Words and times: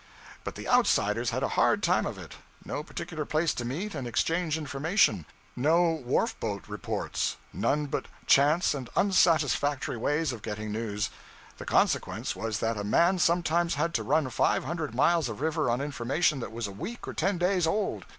But 0.43 0.55
the 0.55 0.67
outsiders 0.67 1.29
had 1.29 1.43
a 1.43 1.49
hard 1.59 1.83
time 1.83 2.07
of 2.07 2.17
it. 2.17 2.33
No 2.65 2.81
particular 2.81 3.23
place 3.23 3.53
to 3.53 3.63
meet 3.63 3.93
and 3.93 4.07
exchange 4.07 4.57
information, 4.57 5.25
no 5.55 5.91
wharf 5.91 6.39
boat 6.39 6.63
reports, 6.67 7.37
none 7.53 7.85
but 7.85 8.07
chance 8.25 8.73
and 8.73 8.89
unsatisfactory 8.95 9.97
ways 9.97 10.31
of 10.31 10.41
getting 10.41 10.71
news. 10.71 11.11
The 11.59 11.65
consequence 11.65 12.35
was 12.35 12.57
that 12.61 12.77
a 12.77 12.83
man 12.83 13.19
sometimes 13.19 13.75
had 13.75 13.93
to 13.93 14.01
run 14.01 14.27
five 14.31 14.63
hundred 14.63 14.95
miles 14.95 15.29
of 15.29 15.39
river 15.39 15.69
on 15.69 15.81
information 15.81 16.39
that 16.39 16.51
was 16.51 16.65
a 16.65 16.71
week 16.71 17.07
or 17.07 17.13
ten 17.13 17.37
days 17.37 17.67
old. 17.67 18.05